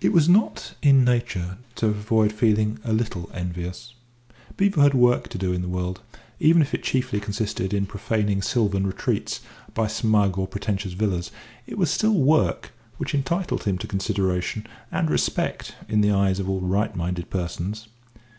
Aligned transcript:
It 0.00 0.10
was 0.14 0.26
not 0.26 0.74
in 0.80 1.04
Nature 1.04 1.58
to 1.74 1.88
avoid 1.88 2.32
feeling 2.32 2.78
a 2.82 2.94
little 2.94 3.28
envious. 3.34 3.92
Beevor 4.56 4.80
had 4.80 4.94
work 4.94 5.28
to 5.28 5.36
do 5.36 5.52
in 5.52 5.60
the 5.60 5.68
world: 5.68 6.00
even 6.40 6.62
if 6.62 6.72
it 6.72 6.82
chiefly 6.82 7.20
consisted 7.20 7.74
in 7.74 7.84
profaning 7.84 8.40
sylvan 8.40 8.86
retreats 8.86 9.40
by 9.74 9.86
smug 9.86 10.38
or 10.38 10.46
pretentious 10.48 10.94
villas, 10.94 11.30
it 11.66 11.76
was 11.76 11.90
still 11.90 12.14
work 12.14 12.72
which 12.96 13.14
entitled 13.14 13.64
him 13.64 13.76
to 13.76 13.86
consideration 13.86 14.66
and 14.90 15.10
respect 15.10 15.74
in 15.90 16.00
the 16.00 16.10
eyes 16.10 16.40
of 16.40 16.48
all 16.48 16.60
right 16.60 16.96
minded 16.96 17.28
persons. 17.28 17.88